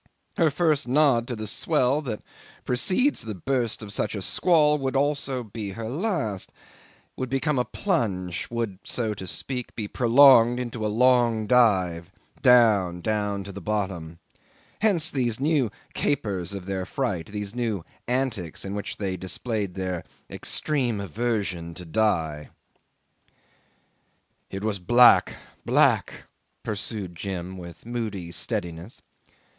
Her 0.35 0.49
first 0.49 0.87
nod 0.87 1.27
to 1.27 1.35
the 1.35 1.45
swell 1.45 2.01
that 2.01 2.23
precedes 2.65 3.21
the 3.21 3.35
burst 3.35 3.83
of 3.83 3.93
such 3.93 4.15
a 4.15 4.23
squall 4.23 4.79
would 4.79 4.95
be 4.95 4.99
also 4.99 5.51
her 5.75 5.87
last, 5.87 6.51
would 7.15 7.29
become 7.29 7.59
a 7.59 7.65
plunge, 7.65 8.47
would, 8.49 8.79
so 8.83 9.13
to 9.13 9.27
speak, 9.27 9.75
be 9.75 9.87
prolonged 9.87 10.59
into 10.59 10.83
a 10.83 10.87
long 10.89 11.45
dive, 11.45 12.09
down, 12.41 13.01
down 13.01 13.43
to 13.43 13.51
the 13.51 13.61
bottom. 13.61 14.17
Hence 14.79 15.11
these 15.11 15.39
new 15.39 15.69
capers 15.93 16.55
of 16.55 16.65
their 16.65 16.87
fright, 16.87 17.27
these 17.27 17.53
new 17.53 17.85
antics 18.07 18.65
in 18.65 18.73
which 18.73 18.97
they 18.97 19.15
displayed 19.15 19.75
their 19.75 20.03
extreme 20.31 20.99
aversion 20.99 21.75
to 21.75 21.85
die. 21.85 22.49
'"It 24.49 24.63
was 24.63 24.79
black, 24.79 25.35
black," 25.63 26.23
pursued 26.63 27.13
Jim 27.15 27.55
with 27.55 27.85
moody 27.85 28.31
steadiness. 28.31 29.03